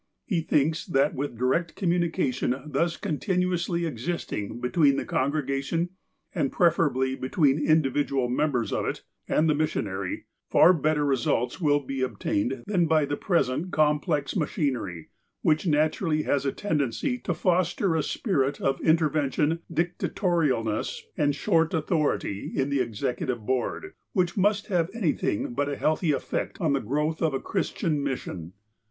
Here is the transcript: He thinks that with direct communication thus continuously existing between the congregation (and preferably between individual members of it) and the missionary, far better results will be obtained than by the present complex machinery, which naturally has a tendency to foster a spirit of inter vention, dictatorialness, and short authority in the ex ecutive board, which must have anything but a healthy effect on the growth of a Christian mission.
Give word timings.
He 0.25 0.41
thinks 0.41 0.83
that 0.87 1.13
with 1.13 1.37
direct 1.37 1.75
communication 1.75 2.59
thus 2.65 2.97
continuously 2.97 3.85
existing 3.85 4.59
between 4.59 4.95
the 4.95 5.05
congregation 5.05 5.89
(and 6.33 6.51
preferably 6.51 7.13
between 7.15 7.63
individual 7.63 8.27
members 8.27 8.73
of 8.73 8.83
it) 8.87 9.03
and 9.27 9.47
the 9.47 9.53
missionary, 9.53 10.25
far 10.49 10.73
better 10.73 11.05
results 11.05 11.61
will 11.61 11.81
be 11.81 12.01
obtained 12.01 12.63
than 12.65 12.87
by 12.87 13.05
the 13.05 13.15
present 13.15 13.71
complex 13.71 14.35
machinery, 14.35 15.09
which 15.43 15.67
naturally 15.67 16.23
has 16.23 16.47
a 16.47 16.51
tendency 16.51 17.19
to 17.19 17.35
foster 17.35 17.95
a 17.95 18.01
spirit 18.01 18.59
of 18.59 18.81
inter 18.81 19.07
vention, 19.11 19.59
dictatorialness, 19.71 21.01
and 21.15 21.35
short 21.35 21.75
authority 21.75 22.51
in 22.55 22.71
the 22.71 22.81
ex 22.81 23.01
ecutive 23.03 23.45
board, 23.45 23.93
which 24.13 24.35
must 24.35 24.65
have 24.65 24.89
anything 24.95 25.53
but 25.53 25.69
a 25.69 25.75
healthy 25.77 26.11
effect 26.11 26.59
on 26.59 26.73
the 26.73 26.81
growth 26.81 27.21
of 27.21 27.35
a 27.35 27.39
Christian 27.39 28.03
mission. 28.03 28.53